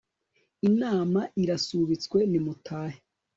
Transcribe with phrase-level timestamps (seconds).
[0.69, 2.99] inama irasubitswe ni mutahe